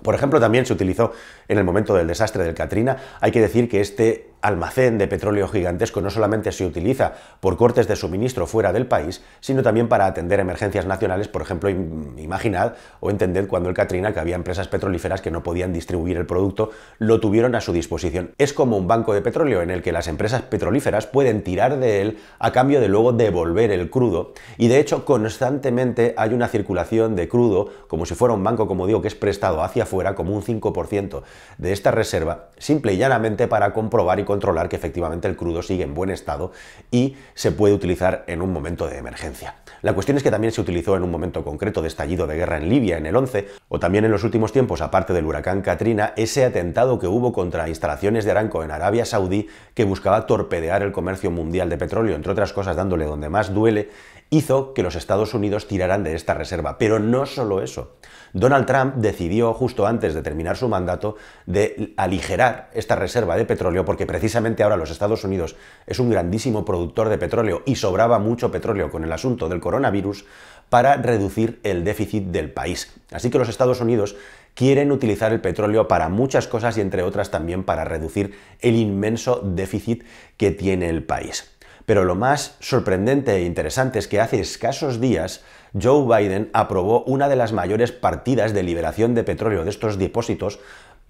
por 0.02 0.14
ejemplo, 0.14 0.40
también 0.40 0.66
se 0.66 0.72
utilizó 0.72 1.12
en 1.48 1.58
el 1.58 1.64
momento 1.64 1.94
del 1.94 2.06
desastre 2.06 2.44
del 2.44 2.54
Katrina. 2.54 2.96
Hay 3.20 3.32
que 3.32 3.40
decir 3.40 3.68
que 3.68 3.80
este 3.80 4.30
almacén 4.46 4.96
de 4.96 5.08
petróleo 5.08 5.48
gigantesco 5.48 6.00
no 6.00 6.08
solamente 6.08 6.52
se 6.52 6.64
utiliza 6.64 7.14
por 7.40 7.56
cortes 7.56 7.88
de 7.88 7.96
suministro 7.96 8.46
fuera 8.46 8.72
del 8.72 8.86
país, 8.86 9.22
sino 9.40 9.62
también 9.62 9.88
para 9.88 10.06
atender 10.06 10.38
emergencias 10.38 10.86
nacionales. 10.86 11.26
Por 11.26 11.42
ejemplo, 11.42 11.68
imaginad 11.68 12.74
o 13.00 13.10
entended 13.10 13.48
cuando 13.48 13.68
el 13.68 13.74
Katrina, 13.74 14.12
que 14.12 14.20
había 14.20 14.36
empresas 14.36 14.68
petrolíferas 14.68 15.20
que 15.20 15.32
no 15.32 15.42
podían 15.42 15.72
distribuir 15.72 16.16
el 16.16 16.26
producto, 16.26 16.70
lo 16.98 17.18
tuvieron 17.18 17.56
a 17.56 17.60
su 17.60 17.72
disposición. 17.72 18.30
Es 18.38 18.52
como 18.52 18.76
un 18.76 18.86
banco 18.86 19.14
de 19.14 19.20
petróleo 19.20 19.62
en 19.62 19.70
el 19.70 19.82
que 19.82 19.90
las 19.90 20.06
empresas 20.06 20.42
petrolíferas 20.42 21.06
pueden 21.06 21.42
tirar 21.42 21.78
de 21.78 22.02
él 22.02 22.18
a 22.38 22.52
cambio 22.52 22.80
de 22.80 22.88
luego 22.88 23.12
devolver 23.12 23.72
el 23.72 23.90
crudo. 23.90 24.32
Y 24.58 24.68
de 24.68 24.78
hecho, 24.78 25.04
constantemente 25.04 26.14
hay 26.16 26.32
una 26.32 26.46
circulación 26.46 27.16
de 27.16 27.28
crudo, 27.28 27.70
como 27.88 28.06
si 28.06 28.14
fuera 28.14 28.34
un 28.34 28.44
banco, 28.44 28.68
como 28.68 28.86
digo, 28.86 29.02
que 29.02 29.08
es 29.08 29.16
prestado 29.16 29.62
hacia 29.62 29.82
afuera, 29.82 30.14
como 30.14 30.34
un 30.34 30.42
5% 30.42 31.22
de 31.58 31.72
esta 31.72 31.90
reserva, 31.90 32.50
simple 32.58 32.94
y 32.94 32.96
llanamente 32.96 33.48
para 33.48 33.72
comprobar 33.72 34.20
y 34.20 34.24
controlar 34.36 34.68
que 34.68 34.76
efectivamente 34.76 35.28
el 35.28 35.34
crudo 35.34 35.62
sigue 35.62 35.84
en 35.84 35.94
buen 35.94 36.10
estado 36.10 36.52
y 36.90 37.16
se 37.32 37.52
puede 37.52 37.72
utilizar 37.72 38.24
en 38.26 38.42
un 38.42 38.52
momento 38.52 38.86
de 38.86 38.98
emergencia. 38.98 39.54
La 39.80 39.94
cuestión 39.94 40.18
es 40.18 40.22
que 40.22 40.30
también 40.30 40.52
se 40.52 40.60
utilizó 40.60 40.94
en 40.94 41.04
un 41.04 41.10
momento 41.10 41.42
concreto 41.42 41.80
de 41.80 41.88
estallido 41.88 42.26
de 42.26 42.36
guerra 42.36 42.58
en 42.58 42.68
Libia 42.68 42.98
en 42.98 43.06
el 43.06 43.16
11, 43.16 43.48
o 43.68 43.80
también 43.80 44.04
en 44.04 44.10
los 44.10 44.24
últimos 44.24 44.52
tiempos, 44.52 44.82
aparte 44.82 45.14
del 45.14 45.24
huracán 45.24 45.62
Katrina, 45.62 46.12
ese 46.16 46.44
atentado 46.44 46.98
que 46.98 47.06
hubo 47.06 47.32
contra 47.32 47.68
instalaciones 47.68 48.26
de 48.26 48.32
Aranco 48.32 48.62
en 48.62 48.72
Arabia 48.72 49.06
Saudí 49.06 49.48
que 49.72 49.84
buscaba 49.84 50.26
torpedear 50.26 50.82
el 50.82 50.92
comercio 50.92 51.30
mundial 51.30 51.70
de 51.70 51.78
petróleo, 51.78 52.14
entre 52.14 52.32
otras 52.32 52.52
cosas 52.52 52.76
dándole 52.76 53.06
donde 53.06 53.30
más 53.30 53.54
duele, 53.54 53.88
hizo 54.30 54.74
que 54.74 54.82
los 54.82 54.96
Estados 54.96 55.34
Unidos 55.34 55.68
tiraran 55.68 56.02
de 56.04 56.14
esta 56.14 56.34
reserva. 56.34 56.78
Pero 56.78 56.98
no 56.98 57.26
solo 57.26 57.62
eso. 57.62 57.96
Donald 58.32 58.66
Trump 58.66 58.96
decidió 58.96 59.54
justo 59.54 59.86
antes 59.86 60.12
de 60.12 60.22
terminar 60.22 60.56
su 60.56 60.68
mandato 60.68 61.16
de 61.46 61.94
aligerar 61.96 62.70
esta 62.74 62.96
reserva 62.96 63.36
de 63.36 63.46
petróleo 63.46 63.84
porque 63.84 64.06
precisamente 64.06 64.62
ahora 64.62 64.76
los 64.76 64.90
Estados 64.90 65.24
Unidos 65.24 65.56
es 65.86 65.98
un 66.00 66.10
grandísimo 66.10 66.64
productor 66.64 67.08
de 67.08 67.18
petróleo 67.18 67.62
y 67.64 67.76
sobraba 67.76 68.18
mucho 68.18 68.50
petróleo 68.50 68.90
con 68.90 69.04
el 69.04 69.12
asunto 69.12 69.48
del 69.48 69.60
coronavirus 69.60 70.26
para 70.68 70.96
reducir 70.96 71.60
el 71.62 71.84
déficit 71.84 72.24
del 72.24 72.50
país. 72.50 72.92
Así 73.12 73.30
que 73.30 73.38
los 73.38 73.48
Estados 73.48 73.80
Unidos 73.80 74.16
quieren 74.54 74.90
utilizar 74.90 75.32
el 75.32 75.40
petróleo 75.40 75.86
para 75.86 76.08
muchas 76.08 76.48
cosas 76.48 76.76
y 76.76 76.80
entre 76.80 77.02
otras 77.02 77.30
también 77.30 77.62
para 77.62 77.84
reducir 77.84 78.36
el 78.60 78.74
inmenso 78.74 79.40
déficit 79.44 80.04
que 80.36 80.50
tiene 80.50 80.88
el 80.88 81.04
país. 81.04 81.55
Pero 81.86 82.04
lo 82.04 82.16
más 82.16 82.56
sorprendente 82.60 83.34
e 83.36 83.44
interesante 83.44 83.98
es 83.98 84.08
que 84.08 84.20
hace 84.20 84.40
escasos 84.40 85.00
días 85.00 85.42
Joe 85.80 86.04
Biden 86.04 86.50
aprobó 86.52 87.04
una 87.04 87.28
de 87.28 87.36
las 87.36 87.52
mayores 87.52 87.92
partidas 87.92 88.52
de 88.52 88.64
liberación 88.64 89.14
de 89.14 89.24
petróleo 89.24 89.64
de 89.64 89.70
estos 89.70 89.96
depósitos 89.96 90.58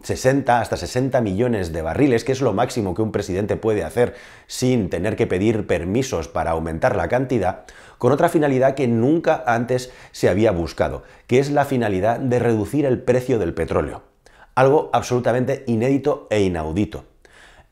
60 0.02 0.60
hasta 0.60 0.76
60 0.76 1.20
millones 1.20 1.72
de 1.72 1.82
barriles, 1.82 2.24
que 2.24 2.32
es 2.32 2.40
lo 2.40 2.52
máximo 2.52 2.94
que 2.94 3.02
un 3.02 3.12
presidente 3.12 3.56
puede 3.56 3.82
hacer 3.82 4.14
sin 4.46 4.90
tener 4.90 5.16
que 5.16 5.26
pedir 5.26 5.66
permisos 5.66 6.28
para 6.28 6.50
aumentar 6.50 6.96
la 6.96 7.08
cantidad, 7.08 7.64
con 7.98 8.12
otra 8.12 8.28
finalidad 8.28 8.74
que 8.74 8.88
nunca 8.88 9.42
antes 9.46 9.90
se 10.12 10.28
había 10.28 10.52
buscado, 10.52 11.02
que 11.26 11.38
es 11.38 11.50
la 11.50 11.64
finalidad 11.64 12.18
de 12.18 12.38
reducir 12.38 12.84
el 12.84 13.00
precio 13.00 13.38
del 13.38 13.54
petróleo. 13.54 14.02
Algo 14.54 14.90
absolutamente 14.92 15.64
inédito 15.66 16.26
e 16.30 16.42
inaudito. 16.42 17.04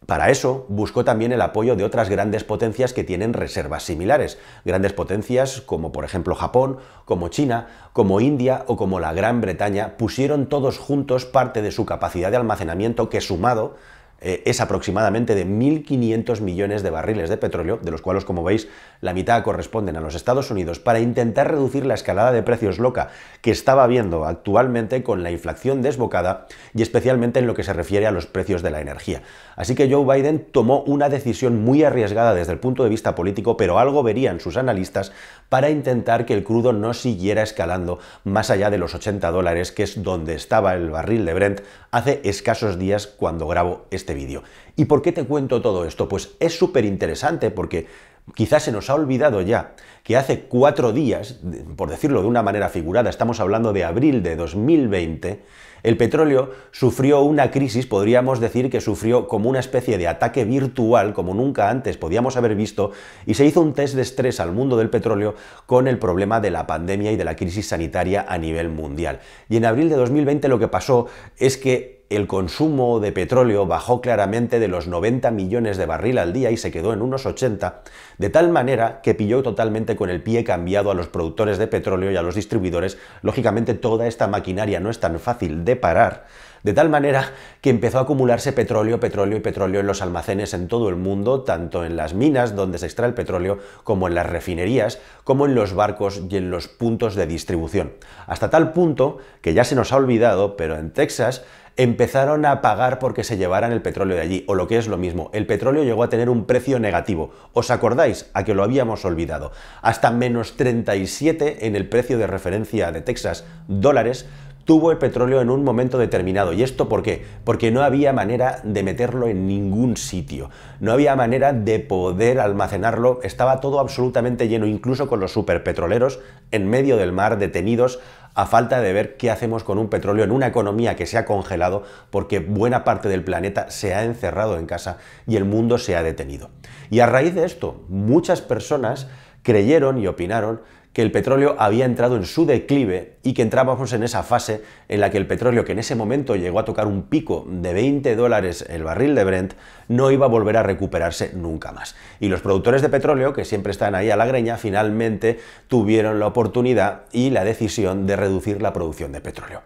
Para 0.06 0.30
eso 0.30 0.66
buscó 0.68 1.04
también 1.04 1.32
el 1.32 1.40
apoyo 1.40 1.76
de 1.76 1.84
otras 1.84 2.10
grandes 2.10 2.44
potencias 2.44 2.92
que 2.92 3.04
tienen 3.04 3.32
reservas 3.32 3.84
similares, 3.84 4.38
grandes 4.64 4.92
potencias 4.92 5.62
como 5.62 5.92
por 5.92 6.04
ejemplo 6.04 6.34
Japón, 6.34 6.78
como 7.06 7.28
China, 7.28 7.68
como 7.94 8.20
India 8.20 8.64
o 8.66 8.76
como 8.76 9.00
la 9.00 9.14
Gran 9.14 9.40
Bretaña, 9.40 9.96
pusieron 9.96 10.46
todos 10.46 10.78
juntos 10.78 11.24
parte 11.24 11.62
de 11.62 11.72
su 11.72 11.86
capacidad 11.86 12.30
de 12.30 12.36
almacenamiento 12.36 13.08
que 13.08 13.22
sumado 13.22 13.76
eh, 14.20 14.42
es 14.46 14.60
aproximadamente 14.60 15.34
de 15.34 15.46
1.500 15.46 16.40
millones 16.40 16.82
de 16.82 16.90
barriles 16.90 17.28
de 17.28 17.36
petróleo, 17.36 17.78
de 17.82 17.90
los 17.90 18.00
cuales, 18.02 18.24
como 18.24 18.42
veis, 18.42 18.68
la 19.00 19.12
mitad 19.12 19.42
corresponden 19.42 19.96
a 19.96 20.00
los 20.00 20.14
Estados 20.14 20.50
Unidos, 20.50 20.78
para 20.78 21.00
intentar 21.00 21.50
reducir 21.50 21.84
la 21.84 21.94
escalada 21.94 22.32
de 22.32 22.42
precios 22.42 22.78
loca 22.78 23.08
que 23.42 23.50
estaba 23.50 23.84
habiendo 23.84 24.24
actualmente 24.24 25.02
con 25.02 25.22
la 25.22 25.30
inflación 25.30 25.82
desbocada 25.82 26.46
y 26.74 26.82
especialmente 26.82 27.38
en 27.38 27.46
lo 27.46 27.54
que 27.54 27.64
se 27.64 27.72
refiere 27.72 28.06
a 28.06 28.10
los 28.12 28.26
precios 28.26 28.62
de 28.62 28.70
la 28.70 28.80
energía. 28.80 29.22
Así 29.56 29.74
que 29.74 29.92
Joe 29.92 30.04
Biden 30.04 30.46
tomó 30.50 30.82
una 30.82 31.08
decisión 31.08 31.62
muy 31.62 31.84
arriesgada 31.84 32.34
desde 32.34 32.52
el 32.52 32.58
punto 32.58 32.82
de 32.82 32.90
vista 32.90 33.14
político, 33.14 33.56
pero 33.56 33.78
algo 33.78 34.02
verían 34.02 34.40
sus 34.40 34.56
analistas 34.56 35.12
para 35.48 35.70
intentar 35.70 36.26
que 36.26 36.34
el 36.34 36.44
crudo 36.44 36.72
no 36.72 36.94
siguiera 36.94 37.42
escalando 37.42 37.98
más 38.24 38.50
allá 38.50 38.70
de 38.70 38.78
los 38.78 38.94
80 38.94 39.30
dólares, 39.30 39.72
que 39.72 39.82
es 39.82 40.02
donde 40.02 40.34
estaba 40.34 40.74
el 40.74 40.90
barril 40.90 41.24
de 41.24 41.34
Brent 41.34 41.60
hace 41.90 42.20
escasos 42.24 42.78
días 42.78 43.06
cuando 43.06 43.46
grabo 43.46 43.86
este 43.90 44.13
vídeo. 44.14 44.42
¿Y 44.76 44.86
por 44.86 45.02
qué 45.02 45.12
te 45.12 45.24
cuento 45.24 45.60
todo 45.60 45.84
esto? 45.84 46.08
Pues 46.08 46.36
es 46.40 46.56
súper 46.56 46.84
interesante 46.84 47.50
porque 47.50 47.86
quizás 48.34 48.62
se 48.62 48.72
nos 48.72 48.88
ha 48.88 48.94
olvidado 48.94 49.42
ya 49.42 49.74
que 50.02 50.16
hace 50.16 50.40
cuatro 50.42 50.92
días, 50.92 51.40
por 51.76 51.90
decirlo 51.90 52.22
de 52.22 52.28
una 52.28 52.42
manera 52.42 52.68
figurada, 52.68 53.10
estamos 53.10 53.40
hablando 53.40 53.72
de 53.72 53.84
abril 53.84 54.22
de 54.22 54.36
2020, 54.36 55.42
el 55.84 55.98
petróleo 55.98 56.52
sufrió 56.70 57.20
una 57.20 57.50
crisis, 57.50 57.86
podríamos 57.86 58.40
decir 58.40 58.70
que 58.70 58.80
sufrió 58.80 59.28
como 59.28 59.50
una 59.50 59.60
especie 59.60 59.98
de 59.98 60.08
ataque 60.08 60.46
virtual, 60.46 61.12
como 61.12 61.34
nunca 61.34 61.68
antes 61.68 61.98
podíamos 61.98 62.38
haber 62.38 62.54
visto, 62.54 62.92
y 63.26 63.34
se 63.34 63.44
hizo 63.44 63.60
un 63.60 63.74
test 63.74 63.94
de 63.94 64.00
estrés 64.00 64.40
al 64.40 64.52
mundo 64.52 64.78
del 64.78 64.88
petróleo 64.88 65.34
con 65.66 65.86
el 65.86 65.98
problema 65.98 66.40
de 66.40 66.50
la 66.50 66.66
pandemia 66.66 67.12
y 67.12 67.16
de 67.16 67.24
la 67.24 67.36
crisis 67.36 67.68
sanitaria 67.68 68.24
a 68.26 68.38
nivel 68.38 68.70
mundial. 68.70 69.20
Y 69.50 69.58
en 69.58 69.66
abril 69.66 69.90
de 69.90 69.96
2020 69.96 70.48
lo 70.48 70.58
que 70.58 70.68
pasó 70.68 71.06
es 71.36 71.58
que 71.58 72.03
el 72.10 72.26
consumo 72.26 73.00
de 73.00 73.12
petróleo 73.12 73.66
bajó 73.66 74.00
claramente 74.00 74.58
de 74.58 74.68
los 74.68 74.86
90 74.86 75.30
millones 75.30 75.76
de 75.76 75.86
barril 75.86 76.18
al 76.18 76.32
día 76.32 76.50
y 76.50 76.56
se 76.56 76.70
quedó 76.70 76.92
en 76.92 77.02
unos 77.02 77.26
80, 77.26 77.82
de 78.18 78.30
tal 78.30 78.50
manera 78.50 79.00
que 79.02 79.14
pilló 79.14 79.42
totalmente 79.42 79.96
con 79.96 80.10
el 80.10 80.22
pie 80.22 80.44
cambiado 80.44 80.90
a 80.90 80.94
los 80.94 81.08
productores 81.08 81.58
de 81.58 81.66
petróleo 81.66 82.10
y 82.10 82.16
a 82.16 82.22
los 82.22 82.34
distribuidores. 82.34 82.98
Lógicamente 83.22 83.74
toda 83.74 84.06
esta 84.06 84.26
maquinaria 84.26 84.80
no 84.80 84.90
es 84.90 85.00
tan 85.00 85.18
fácil 85.18 85.64
de 85.64 85.76
parar, 85.76 86.26
de 86.64 86.72
tal 86.72 86.88
manera 86.88 87.30
que 87.60 87.70
empezó 87.70 87.98
a 87.98 88.02
acumularse 88.02 88.52
petróleo, 88.52 88.98
petróleo 88.98 89.38
y 89.38 89.40
petróleo 89.40 89.80
en 89.80 89.86
los 89.86 90.02
almacenes 90.02 90.54
en 90.54 90.66
todo 90.66 90.88
el 90.88 90.96
mundo, 90.96 91.42
tanto 91.42 91.84
en 91.84 91.94
las 91.94 92.14
minas 92.14 92.56
donde 92.56 92.78
se 92.78 92.86
extrae 92.86 93.08
el 93.08 93.14
petróleo, 93.14 93.58
como 93.84 94.08
en 94.08 94.14
las 94.14 94.26
refinerías, 94.26 94.98
como 95.22 95.46
en 95.46 95.54
los 95.54 95.74
barcos 95.74 96.22
y 96.28 96.36
en 96.38 96.50
los 96.50 96.66
puntos 96.66 97.14
de 97.14 97.26
distribución. 97.26 97.92
Hasta 98.26 98.50
tal 98.50 98.72
punto 98.72 99.18
que 99.42 99.54
ya 99.54 99.64
se 99.64 99.76
nos 99.76 99.92
ha 99.92 99.96
olvidado, 99.96 100.56
pero 100.56 100.76
en 100.76 100.90
Texas 100.90 101.44
empezaron 101.76 102.46
a 102.46 102.62
pagar 102.62 102.98
porque 102.98 103.24
se 103.24 103.36
llevaran 103.36 103.72
el 103.72 103.82
petróleo 103.82 104.16
de 104.16 104.22
allí, 104.22 104.44
o 104.46 104.54
lo 104.54 104.68
que 104.68 104.78
es 104.78 104.86
lo 104.86 104.96
mismo, 104.96 105.30
el 105.34 105.46
petróleo 105.46 105.84
llegó 105.84 106.02
a 106.04 106.08
tener 106.08 106.30
un 106.30 106.46
precio 106.46 106.78
negativo. 106.78 107.32
¿Os 107.52 107.70
acordáis? 107.70 108.30
A 108.32 108.44
que 108.44 108.54
lo 108.54 108.62
habíamos 108.62 109.04
olvidado. 109.04 109.52
Hasta 109.82 110.10
menos 110.10 110.56
37 110.56 111.66
en 111.66 111.76
el 111.76 111.88
precio 111.88 112.16
de 112.16 112.26
referencia 112.26 112.92
de 112.92 113.00
Texas 113.00 113.44
dólares 113.66 114.26
tuvo 114.64 114.90
el 114.90 114.98
petróleo 114.98 115.40
en 115.40 115.50
un 115.50 115.64
momento 115.64 115.98
determinado. 115.98 116.52
¿Y 116.52 116.62
esto 116.62 116.88
por 116.88 117.02
qué? 117.02 117.24
Porque 117.44 117.70
no 117.70 117.82
había 117.82 118.12
manera 118.12 118.60
de 118.64 118.82
meterlo 118.82 119.28
en 119.28 119.46
ningún 119.46 119.96
sitio. 119.96 120.50
No 120.80 120.92
había 120.92 121.16
manera 121.16 121.52
de 121.52 121.80
poder 121.80 122.40
almacenarlo. 122.40 123.20
Estaba 123.22 123.60
todo 123.60 123.80
absolutamente 123.80 124.48
lleno, 124.48 124.66
incluso 124.66 125.08
con 125.08 125.20
los 125.20 125.32
superpetroleros 125.32 126.20
en 126.50 126.68
medio 126.68 126.96
del 126.96 127.12
mar 127.12 127.38
detenidos 127.38 128.00
a 128.34 128.46
falta 128.46 128.80
de 128.80 128.92
ver 128.92 129.16
qué 129.16 129.30
hacemos 129.30 129.62
con 129.62 129.78
un 129.78 129.88
petróleo 129.88 130.24
en 130.24 130.32
una 130.32 130.48
economía 130.48 130.96
que 130.96 131.06
se 131.06 131.16
ha 131.16 131.24
congelado 131.24 131.84
porque 132.10 132.40
buena 132.40 132.82
parte 132.82 133.08
del 133.08 133.22
planeta 133.22 133.70
se 133.70 133.94
ha 133.94 134.04
encerrado 134.04 134.58
en 134.58 134.66
casa 134.66 134.98
y 135.26 135.36
el 135.36 135.44
mundo 135.44 135.78
se 135.78 135.96
ha 135.96 136.02
detenido. 136.02 136.50
Y 136.90 137.00
a 137.00 137.06
raíz 137.06 137.34
de 137.34 137.44
esto, 137.44 137.84
muchas 137.88 138.40
personas 138.40 139.08
creyeron 139.42 139.98
y 139.98 140.08
opinaron 140.08 140.62
que 140.94 141.02
el 141.02 141.10
petróleo 141.10 141.56
había 141.58 141.84
entrado 141.84 142.16
en 142.16 142.24
su 142.24 142.46
declive 142.46 143.16
y 143.24 143.34
que 143.34 143.42
entrábamos 143.42 143.92
en 143.92 144.04
esa 144.04 144.22
fase 144.22 144.62
en 144.88 145.00
la 145.00 145.10
que 145.10 145.18
el 145.18 145.26
petróleo, 145.26 145.64
que 145.64 145.72
en 145.72 145.80
ese 145.80 145.96
momento 145.96 146.36
llegó 146.36 146.60
a 146.60 146.64
tocar 146.64 146.86
un 146.86 147.02
pico 147.02 147.44
de 147.50 147.74
20 147.74 148.14
dólares 148.14 148.64
el 148.68 148.84
barril 148.84 149.16
de 149.16 149.24
Brent, 149.24 149.54
no 149.88 150.12
iba 150.12 150.26
a 150.26 150.28
volver 150.28 150.56
a 150.56 150.62
recuperarse 150.62 151.32
nunca 151.34 151.72
más. 151.72 151.96
Y 152.20 152.28
los 152.28 152.42
productores 152.42 152.80
de 152.80 152.88
petróleo, 152.88 153.32
que 153.32 153.44
siempre 153.44 153.72
están 153.72 153.96
ahí 153.96 154.10
a 154.10 154.16
la 154.16 154.26
greña, 154.26 154.56
finalmente 154.56 155.40
tuvieron 155.66 156.20
la 156.20 156.28
oportunidad 156.28 157.02
y 157.10 157.30
la 157.30 157.44
decisión 157.44 158.06
de 158.06 158.14
reducir 158.14 158.62
la 158.62 158.72
producción 158.72 159.10
de 159.10 159.20
petróleo. 159.20 159.62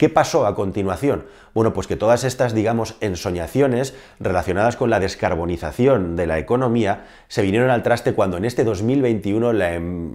¿Qué 0.00 0.08
pasó 0.08 0.46
a 0.46 0.54
continuación? 0.54 1.26
Bueno, 1.52 1.74
pues 1.74 1.86
que 1.86 1.94
todas 1.94 2.24
estas, 2.24 2.54
digamos, 2.54 2.96
ensoñaciones 3.00 3.94
relacionadas 4.18 4.76
con 4.76 4.88
la 4.88 4.98
descarbonización 4.98 6.16
de 6.16 6.26
la 6.26 6.38
economía 6.38 7.04
se 7.28 7.42
vinieron 7.42 7.68
al 7.68 7.82
traste 7.82 8.14
cuando 8.14 8.38
en 8.38 8.46
este 8.46 8.64
2021 8.64 9.52
la, 9.52 9.74
em, 9.74 10.14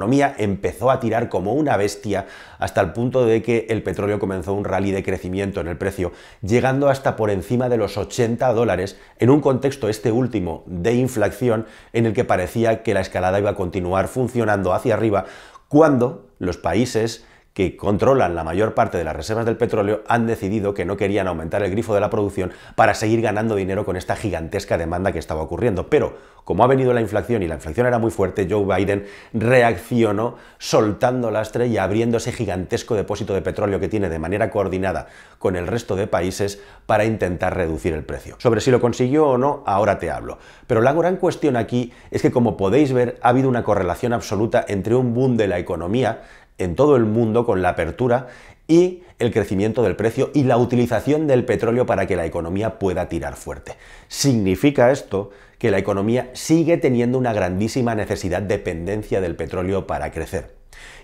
economía 0.00 0.34
empezó 0.38 0.90
a 0.90 0.98
tirar 0.98 1.28
como 1.28 1.52
una 1.52 1.76
bestia 1.76 2.26
hasta 2.58 2.80
el 2.80 2.92
punto 2.94 3.26
de 3.26 3.42
que 3.42 3.66
el 3.68 3.82
petróleo 3.82 4.18
comenzó 4.18 4.54
un 4.54 4.64
rally 4.64 4.92
de 4.92 5.02
crecimiento 5.02 5.60
en 5.60 5.68
el 5.68 5.76
precio, 5.76 6.12
llegando 6.40 6.88
hasta 6.88 7.16
por 7.16 7.28
encima 7.28 7.68
de 7.68 7.76
los 7.76 7.98
80 7.98 8.50
dólares 8.54 8.98
en 9.18 9.28
un 9.28 9.42
contexto 9.42 9.90
este 9.90 10.10
último 10.10 10.64
de 10.66 10.94
inflación 10.94 11.66
en 11.92 12.06
el 12.06 12.14
que 12.14 12.24
parecía 12.24 12.82
que 12.82 12.94
la 12.94 13.02
escalada 13.02 13.38
iba 13.40 13.50
a 13.50 13.54
continuar 13.54 14.08
funcionando 14.08 14.72
hacia 14.72 14.94
arriba 14.94 15.26
cuando 15.68 16.30
los 16.38 16.56
países 16.56 17.26
que 17.60 17.76
controlan 17.76 18.34
la 18.34 18.42
mayor 18.42 18.72
parte 18.72 18.96
de 18.96 19.04
las 19.04 19.14
reservas 19.14 19.44
del 19.44 19.58
petróleo 19.58 20.02
han 20.08 20.26
decidido 20.26 20.72
que 20.72 20.86
no 20.86 20.96
querían 20.96 21.28
aumentar 21.28 21.62
el 21.62 21.70
grifo 21.70 21.92
de 21.94 22.00
la 22.00 22.08
producción 22.08 22.52
para 22.74 22.94
seguir 22.94 23.20
ganando 23.20 23.54
dinero 23.54 23.84
con 23.84 23.96
esta 23.96 24.16
gigantesca 24.16 24.78
demanda 24.78 25.12
que 25.12 25.18
estaba 25.18 25.42
ocurriendo. 25.42 25.90
Pero 25.90 26.16
como 26.44 26.64
ha 26.64 26.66
venido 26.66 26.94
la 26.94 27.02
inflación 27.02 27.42
y 27.42 27.48
la 27.48 27.56
inflación 27.56 27.86
era 27.86 27.98
muy 27.98 28.10
fuerte, 28.10 28.48
Joe 28.48 28.64
Biden 28.64 29.06
reaccionó 29.34 30.36
soltando 30.56 31.30
lastre 31.30 31.66
y 31.66 31.76
abriendo 31.76 32.16
ese 32.16 32.32
gigantesco 32.32 32.94
depósito 32.94 33.34
de 33.34 33.42
petróleo 33.42 33.78
que 33.78 33.88
tiene 33.88 34.08
de 34.08 34.18
manera 34.18 34.50
coordinada 34.50 35.08
con 35.38 35.54
el 35.54 35.66
resto 35.66 35.96
de 35.96 36.06
países 36.06 36.62
para 36.86 37.04
intentar 37.04 37.54
reducir 37.54 37.92
el 37.92 38.04
precio. 38.04 38.36
Sobre 38.38 38.62
si 38.62 38.70
lo 38.70 38.80
consiguió 38.80 39.28
o 39.28 39.38
no, 39.38 39.62
ahora 39.66 39.98
te 39.98 40.10
hablo. 40.10 40.38
Pero 40.66 40.80
la 40.80 40.94
gran 40.94 41.18
cuestión 41.18 41.56
aquí 41.56 41.92
es 42.10 42.22
que, 42.22 42.30
como 42.30 42.56
podéis 42.56 42.92
ver, 42.92 43.18
ha 43.22 43.28
habido 43.28 43.48
una 43.48 43.62
correlación 43.62 44.14
absoluta 44.14 44.64
entre 44.66 44.94
un 44.94 45.12
boom 45.12 45.36
de 45.36 45.46
la 45.46 45.58
economía 45.58 46.22
en 46.60 46.76
todo 46.76 46.96
el 46.96 47.04
mundo 47.04 47.44
con 47.44 47.62
la 47.62 47.70
apertura 47.70 48.28
y 48.68 49.02
el 49.18 49.32
crecimiento 49.32 49.82
del 49.82 49.96
precio 49.96 50.30
y 50.32 50.44
la 50.44 50.56
utilización 50.56 51.26
del 51.26 51.44
petróleo 51.44 51.86
para 51.86 52.06
que 52.06 52.16
la 52.16 52.24
economía 52.24 52.78
pueda 52.78 53.08
tirar 53.08 53.34
fuerte. 53.34 53.74
Significa 54.06 54.92
esto 54.92 55.30
que 55.58 55.70
la 55.70 55.78
economía 55.78 56.30
sigue 56.32 56.76
teniendo 56.76 57.18
una 57.18 57.32
grandísima 57.32 57.94
necesidad 57.94 58.42
de 58.42 58.58
dependencia 58.58 59.20
del 59.20 59.36
petróleo 59.36 59.86
para 59.86 60.12
crecer. 60.12 60.54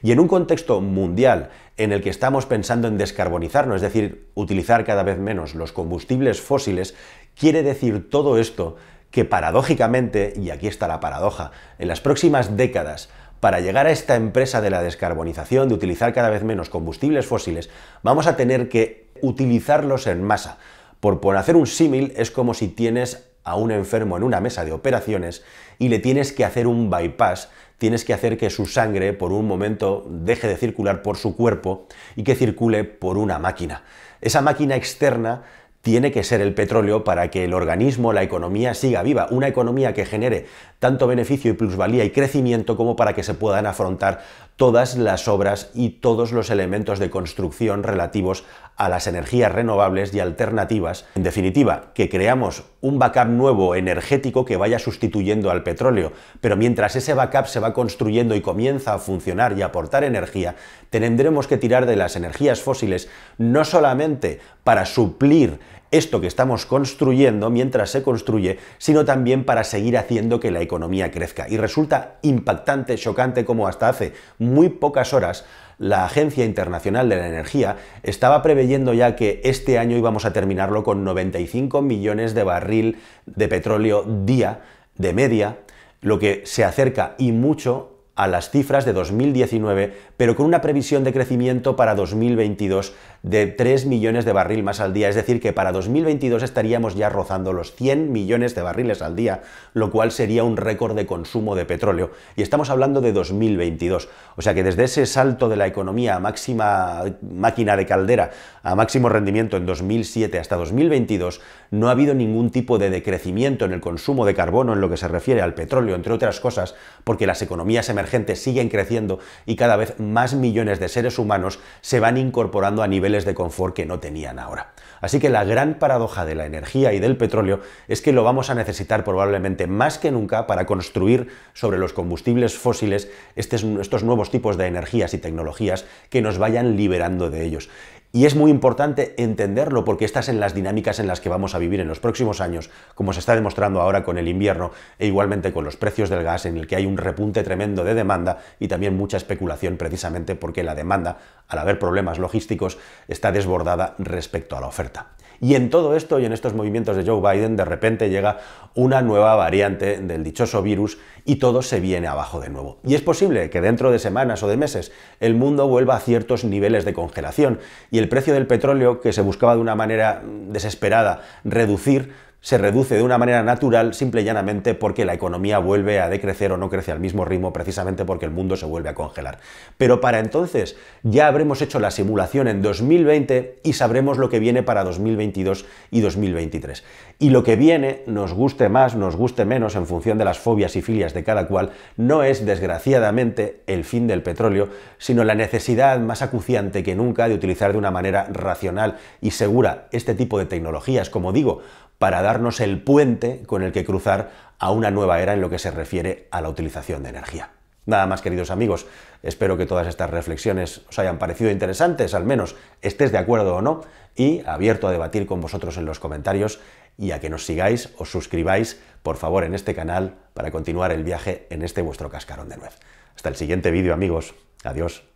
Y 0.02 0.12
en 0.12 0.20
un 0.20 0.28
contexto 0.28 0.80
mundial 0.80 1.50
en 1.76 1.92
el 1.92 2.02
que 2.02 2.10
estamos 2.10 2.46
pensando 2.46 2.88
en 2.88 2.98
descarbonizarnos, 2.98 3.76
es 3.76 3.82
decir, 3.82 4.28
utilizar 4.34 4.84
cada 4.84 5.02
vez 5.02 5.18
menos 5.18 5.54
los 5.54 5.72
combustibles 5.72 6.40
fósiles, 6.40 6.94
quiere 7.34 7.62
decir 7.62 8.08
todo 8.08 8.38
esto 8.38 8.76
que 9.10 9.24
paradójicamente, 9.24 10.34
y 10.36 10.50
aquí 10.50 10.68
está 10.68 10.88
la 10.88 11.00
paradoja, 11.00 11.50
en 11.78 11.88
las 11.88 12.00
próximas 12.00 12.56
décadas 12.56 13.08
para 13.46 13.60
llegar 13.60 13.86
a 13.86 13.92
esta 13.92 14.16
empresa 14.16 14.60
de 14.60 14.70
la 14.70 14.82
descarbonización, 14.82 15.68
de 15.68 15.76
utilizar 15.76 16.12
cada 16.12 16.30
vez 16.30 16.42
menos 16.42 16.68
combustibles 16.68 17.26
fósiles, 17.26 17.70
vamos 18.02 18.26
a 18.26 18.36
tener 18.36 18.68
que 18.68 19.06
utilizarlos 19.22 20.08
en 20.08 20.24
masa. 20.24 20.58
Por, 20.98 21.20
por 21.20 21.36
hacer 21.36 21.54
un 21.54 21.68
símil, 21.68 22.12
es 22.16 22.32
como 22.32 22.54
si 22.54 22.66
tienes 22.66 23.28
a 23.44 23.54
un 23.54 23.70
enfermo 23.70 24.16
en 24.16 24.24
una 24.24 24.40
mesa 24.40 24.64
de 24.64 24.72
operaciones 24.72 25.44
y 25.78 25.90
le 25.90 26.00
tienes 26.00 26.32
que 26.32 26.44
hacer 26.44 26.66
un 26.66 26.90
bypass, 26.90 27.48
tienes 27.78 28.04
que 28.04 28.14
hacer 28.14 28.36
que 28.36 28.50
su 28.50 28.66
sangre 28.66 29.12
por 29.12 29.30
un 29.30 29.46
momento 29.46 30.04
deje 30.10 30.48
de 30.48 30.56
circular 30.56 31.02
por 31.02 31.16
su 31.16 31.36
cuerpo 31.36 31.86
y 32.16 32.24
que 32.24 32.34
circule 32.34 32.82
por 32.82 33.16
una 33.16 33.38
máquina. 33.38 33.84
Esa 34.20 34.40
máquina 34.40 34.74
externa 34.74 35.44
tiene 35.86 36.10
que 36.10 36.24
ser 36.24 36.40
el 36.40 36.52
petróleo 36.52 37.04
para 37.04 37.30
que 37.30 37.44
el 37.44 37.54
organismo, 37.54 38.12
la 38.12 38.24
economía 38.24 38.74
siga 38.74 39.04
viva, 39.04 39.28
una 39.30 39.46
economía 39.46 39.94
que 39.94 40.04
genere 40.04 40.46
tanto 40.78 41.06
beneficio 41.06 41.50
y 41.50 41.54
plusvalía 41.54 42.04
y 42.04 42.10
crecimiento 42.10 42.76
como 42.76 42.96
para 42.96 43.14
que 43.14 43.22
se 43.22 43.34
puedan 43.34 43.66
afrontar 43.66 44.22
todas 44.56 44.96
las 44.96 45.28
obras 45.28 45.70
y 45.74 45.90
todos 45.90 46.32
los 46.32 46.48
elementos 46.50 46.98
de 46.98 47.10
construcción 47.10 47.82
relativos 47.82 48.44
a 48.76 48.88
las 48.88 49.06
energías 49.06 49.52
renovables 49.52 50.14
y 50.14 50.20
alternativas. 50.20 51.06
En 51.14 51.22
definitiva, 51.22 51.92
que 51.94 52.08
creamos 52.08 52.64
un 52.80 52.98
backup 52.98 53.26
nuevo 53.26 53.74
energético 53.74 54.44
que 54.44 54.56
vaya 54.56 54.78
sustituyendo 54.78 55.50
al 55.50 55.62
petróleo, 55.62 56.12
pero 56.40 56.56
mientras 56.56 56.96
ese 56.96 57.14
backup 57.14 57.46
se 57.46 57.60
va 57.60 57.74
construyendo 57.74 58.34
y 58.34 58.40
comienza 58.40 58.94
a 58.94 58.98
funcionar 58.98 59.58
y 59.58 59.62
a 59.62 59.66
aportar 59.66 60.04
energía, 60.04 60.56
tendremos 60.90 61.46
que 61.46 61.58
tirar 61.58 61.86
de 61.86 61.96
las 61.96 62.16
energías 62.16 62.60
fósiles 62.60 63.08
no 63.38 63.64
solamente 63.64 64.40
para 64.64 64.86
suplir 64.86 65.58
esto 65.90 66.20
que 66.20 66.26
estamos 66.26 66.66
construyendo 66.66 67.50
mientras 67.50 67.90
se 67.90 68.02
construye, 68.02 68.58
sino 68.78 69.04
también 69.04 69.44
para 69.44 69.64
seguir 69.64 69.96
haciendo 69.96 70.40
que 70.40 70.50
la 70.50 70.60
economía 70.60 71.10
crezca. 71.10 71.48
Y 71.48 71.56
resulta 71.56 72.18
impactante, 72.22 72.96
chocante, 72.96 73.44
como 73.44 73.68
hasta 73.68 73.88
hace 73.88 74.12
muy 74.38 74.68
pocas 74.68 75.12
horas 75.12 75.44
la 75.78 76.04
Agencia 76.04 76.44
Internacional 76.44 77.08
de 77.08 77.16
la 77.16 77.28
Energía 77.28 77.76
estaba 78.02 78.42
preveyendo 78.42 78.94
ya 78.94 79.14
que 79.14 79.40
este 79.44 79.78
año 79.78 79.96
íbamos 79.96 80.24
a 80.24 80.32
terminarlo 80.32 80.82
con 80.82 81.04
95 81.04 81.82
millones 81.82 82.34
de 82.34 82.42
barril 82.44 82.98
de 83.26 83.48
petróleo 83.48 84.04
día 84.24 84.62
de 84.96 85.12
media, 85.12 85.58
lo 86.00 86.18
que 86.18 86.42
se 86.46 86.64
acerca 86.64 87.14
y 87.18 87.32
mucho 87.32 87.96
a 88.14 88.26
las 88.26 88.50
cifras 88.50 88.86
de 88.86 88.94
2019, 88.94 89.92
pero 90.16 90.34
con 90.34 90.46
una 90.46 90.62
previsión 90.62 91.04
de 91.04 91.12
crecimiento 91.12 91.76
para 91.76 91.94
2022 91.94 92.94
de 93.26 93.46
3 93.46 93.84
millones 93.84 94.24
de 94.24 94.32
barril 94.32 94.62
más 94.62 94.80
al 94.80 94.94
día, 94.94 95.10
es 95.10 95.14
decir, 95.14 95.40
que 95.40 95.52
para 95.52 95.72
2022 95.72 96.42
estaríamos 96.42 96.94
ya 96.94 97.10
rozando 97.10 97.52
los 97.52 97.74
100 97.74 98.10
millones 98.10 98.54
de 98.54 98.62
barriles 98.62 99.02
al 99.02 99.14
día, 99.14 99.42
lo 99.74 99.90
cual 99.90 100.10
sería 100.10 100.44
un 100.44 100.56
récord 100.56 100.96
de 100.96 101.04
consumo 101.04 101.54
de 101.54 101.66
petróleo. 101.66 102.12
Y 102.36 102.42
estamos 102.42 102.70
hablando 102.70 103.02
de 103.02 103.12
2022. 103.12 104.08
O 104.36 104.42
sea 104.42 104.54
que 104.54 104.64
desde 104.64 104.84
ese 104.84 105.04
salto 105.04 105.50
de 105.50 105.56
la 105.56 105.66
economía 105.66 106.16
a 106.16 106.20
máxima 106.20 107.04
máquina 107.20 107.76
de 107.76 107.84
caldera, 107.84 108.30
a 108.62 108.74
máximo 108.74 109.10
rendimiento 109.10 109.58
en 109.58 109.66
2007 109.66 110.38
hasta 110.38 110.56
2022, 110.56 111.42
no 111.70 111.88
ha 111.88 111.92
habido 111.92 112.14
ningún 112.14 112.50
tipo 112.50 112.78
de 112.78 112.90
decrecimiento 112.90 113.66
en 113.66 113.72
el 113.72 113.80
consumo 113.80 114.24
de 114.24 114.34
carbono 114.34 114.72
en 114.72 114.80
lo 114.80 114.88
que 114.88 114.96
se 114.96 115.08
refiere 115.08 115.42
al 115.42 115.54
petróleo, 115.54 115.94
entre 115.94 116.12
otras 116.12 116.40
cosas, 116.40 116.74
porque 117.04 117.26
las 117.26 117.42
economías 117.42 117.88
emergentes 117.88 118.06
gente 118.06 118.36
siguen 118.36 118.68
creciendo 118.68 119.18
y 119.44 119.56
cada 119.56 119.76
vez 119.76 119.98
más 119.98 120.34
millones 120.34 120.80
de 120.80 120.88
seres 120.88 121.18
humanos 121.18 121.58
se 121.80 122.00
van 122.00 122.16
incorporando 122.16 122.82
a 122.82 122.88
niveles 122.88 123.15
de 123.24 123.34
confort 123.34 123.74
que 123.74 123.86
no 123.86 124.00
tenían 124.00 124.38
ahora. 124.38 124.72
Así 125.00 125.18
que 125.20 125.30
la 125.30 125.44
gran 125.44 125.78
paradoja 125.78 126.24
de 126.24 126.34
la 126.34 126.46
energía 126.46 126.92
y 126.92 127.00
del 127.00 127.16
petróleo 127.16 127.60
es 127.88 128.02
que 128.02 128.12
lo 128.12 128.24
vamos 128.24 128.50
a 128.50 128.54
necesitar 128.54 129.04
probablemente 129.04 129.66
más 129.66 129.98
que 129.98 130.10
nunca 130.10 130.46
para 130.46 130.66
construir 130.66 131.28
sobre 131.52 131.78
los 131.78 131.92
combustibles 131.92 132.56
fósiles 132.56 133.10
estos 133.34 134.04
nuevos 134.04 134.30
tipos 134.30 134.56
de 134.56 134.66
energías 134.66 135.14
y 135.14 135.18
tecnologías 135.18 135.84
que 136.10 136.22
nos 136.22 136.38
vayan 136.38 136.76
liberando 136.76 137.30
de 137.30 137.44
ellos. 137.44 137.68
Y 138.16 138.24
es 138.24 138.34
muy 138.34 138.50
importante 138.50 139.14
entenderlo 139.18 139.84
porque 139.84 140.06
estas 140.06 140.24
son 140.24 140.40
las 140.40 140.54
dinámicas 140.54 140.98
en 141.00 141.06
las 141.06 141.20
que 141.20 141.28
vamos 141.28 141.54
a 141.54 141.58
vivir 141.58 141.80
en 141.80 141.86
los 141.86 142.00
próximos 142.00 142.40
años, 142.40 142.70
como 142.94 143.12
se 143.12 143.20
está 143.20 143.34
demostrando 143.34 143.82
ahora 143.82 144.04
con 144.04 144.16
el 144.16 144.26
invierno 144.26 144.70
e 144.98 145.06
igualmente 145.06 145.52
con 145.52 145.66
los 145.66 145.76
precios 145.76 146.08
del 146.08 146.22
gas, 146.22 146.46
en 146.46 146.56
el 146.56 146.66
que 146.66 146.76
hay 146.76 146.86
un 146.86 146.96
repunte 146.96 147.42
tremendo 147.42 147.84
de 147.84 147.92
demanda 147.92 148.38
y 148.58 148.68
también 148.68 148.96
mucha 148.96 149.18
especulación 149.18 149.76
precisamente 149.76 150.34
porque 150.34 150.62
la 150.62 150.74
demanda, 150.74 151.18
al 151.46 151.58
haber 151.58 151.78
problemas 151.78 152.18
logísticos, 152.18 152.78
está 153.06 153.32
desbordada 153.32 153.94
respecto 153.98 154.56
a 154.56 154.62
la 154.62 154.68
oferta. 154.68 155.08
Y 155.40 155.54
en 155.54 155.70
todo 155.70 155.96
esto 155.96 156.18
y 156.18 156.24
en 156.24 156.32
estos 156.32 156.54
movimientos 156.54 156.96
de 156.96 157.04
Joe 157.04 157.20
Biden, 157.20 157.56
de 157.56 157.64
repente 157.64 158.10
llega 158.10 158.38
una 158.74 159.02
nueva 159.02 159.34
variante 159.34 159.98
del 159.98 160.24
dichoso 160.24 160.62
virus 160.62 160.98
y 161.24 161.36
todo 161.36 161.62
se 161.62 161.80
viene 161.80 162.06
abajo 162.06 162.40
de 162.40 162.48
nuevo. 162.48 162.78
Y 162.84 162.94
es 162.94 163.02
posible 163.02 163.50
que 163.50 163.60
dentro 163.60 163.90
de 163.90 163.98
semanas 163.98 164.42
o 164.42 164.48
de 164.48 164.56
meses 164.56 164.92
el 165.20 165.34
mundo 165.34 165.68
vuelva 165.68 165.96
a 165.96 166.00
ciertos 166.00 166.44
niveles 166.44 166.84
de 166.84 166.92
congelación 166.92 167.58
y 167.90 167.98
el 167.98 168.08
precio 168.08 168.34
del 168.34 168.46
petróleo, 168.46 169.00
que 169.00 169.12
se 169.12 169.22
buscaba 169.22 169.54
de 169.54 169.60
una 169.60 169.74
manera 169.74 170.22
desesperada 170.24 171.22
reducir, 171.44 172.12
se 172.46 172.58
reduce 172.58 172.94
de 172.94 173.02
una 173.02 173.18
manera 173.18 173.42
natural 173.42 173.92
simple 173.92 174.22
y 174.22 174.24
llanamente 174.24 174.74
porque 174.74 175.04
la 175.04 175.14
economía 175.14 175.58
vuelve 175.58 175.98
a 175.98 176.08
decrecer 176.08 176.52
o 176.52 176.56
no 176.56 176.70
crece 176.70 176.92
al 176.92 177.00
mismo 177.00 177.24
ritmo 177.24 177.52
precisamente 177.52 178.04
porque 178.04 178.24
el 178.24 178.30
mundo 178.30 178.56
se 178.56 178.66
vuelve 178.66 178.88
a 178.88 178.94
congelar. 178.94 179.40
Pero 179.78 180.00
para 180.00 180.20
entonces 180.20 180.76
ya 181.02 181.26
habremos 181.26 181.60
hecho 181.60 181.80
la 181.80 181.90
simulación 181.90 182.46
en 182.46 182.62
2020 182.62 183.58
y 183.64 183.72
sabremos 183.72 184.18
lo 184.18 184.28
que 184.28 184.38
viene 184.38 184.62
para 184.62 184.84
2022 184.84 185.66
y 185.90 186.00
2023. 186.02 186.84
Y 187.18 187.30
lo 187.30 187.42
que 187.42 187.56
viene, 187.56 188.02
nos 188.06 188.32
guste 188.32 188.68
más, 188.68 188.94
nos 188.94 189.16
guste 189.16 189.44
menos 189.44 189.74
en 189.74 189.88
función 189.88 190.16
de 190.16 190.24
las 190.24 190.38
fobias 190.38 190.76
y 190.76 190.82
filias 190.82 191.14
de 191.14 191.24
cada 191.24 191.48
cual, 191.48 191.70
no 191.96 192.22
es 192.22 192.46
desgraciadamente 192.46 193.62
el 193.66 193.82
fin 193.82 194.06
del 194.06 194.22
petróleo, 194.22 194.68
sino 194.98 195.24
la 195.24 195.34
necesidad 195.34 195.98
más 195.98 196.22
acuciante 196.22 196.84
que 196.84 196.94
nunca 196.94 197.26
de 197.26 197.34
utilizar 197.34 197.72
de 197.72 197.78
una 197.78 197.90
manera 197.90 198.28
racional 198.30 198.98
y 199.20 199.32
segura 199.32 199.88
este 199.90 200.14
tipo 200.14 200.38
de 200.38 200.46
tecnologías, 200.46 201.10
como 201.10 201.32
digo, 201.32 201.62
para 201.98 202.22
darnos 202.22 202.60
el 202.60 202.82
puente 202.82 203.42
con 203.46 203.62
el 203.62 203.72
que 203.72 203.84
cruzar 203.84 204.30
a 204.58 204.70
una 204.70 204.90
nueva 204.90 205.20
era 205.20 205.34
en 205.34 205.40
lo 205.40 205.50
que 205.50 205.58
se 205.58 205.70
refiere 205.70 206.28
a 206.30 206.40
la 206.40 206.48
utilización 206.48 207.02
de 207.02 207.10
energía. 207.10 207.50
Nada 207.86 208.06
más, 208.06 208.20
queridos 208.20 208.50
amigos, 208.50 208.86
espero 209.22 209.56
que 209.56 209.66
todas 209.66 209.86
estas 209.86 210.10
reflexiones 210.10 210.82
os 210.88 210.98
hayan 210.98 211.18
parecido 211.18 211.50
interesantes, 211.50 212.14
al 212.14 212.24
menos 212.24 212.56
estés 212.82 213.12
de 213.12 213.18
acuerdo 213.18 213.56
o 213.56 213.62
no, 213.62 213.82
y 214.16 214.42
abierto 214.46 214.88
a 214.88 214.92
debatir 214.92 215.26
con 215.26 215.40
vosotros 215.40 215.76
en 215.76 215.84
los 215.84 216.00
comentarios 216.00 216.58
y 216.98 217.12
a 217.12 217.20
que 217.20 217.30
nos 217.30 217.44
sigáis, 217.44 217.90
os 217.98 218.10
suscribáis, 218.10 218.80
por 219.02 219.16
favor, 219.16 219.44
en 219.44 219.54
este 219.54 219.74
canal 219.74 220.14
para 220.34 220.50
continuar 220.50 220.90
el 220.90 221.04
viaje 221.04 221.46
en 221.50 221.62
este 221.62 221.82
vuestro 221.82 222.10
cascarón 222.10 222.48
de 222.48 222.56
nuez. 222.56 222.78
Hasta 223.14 223.28
el 223.28 223.36
siguiente 223.36 223.70
vídeo, 223.70 223.94
amigos. 223.94 224.34
Adiós. 224.64 225.15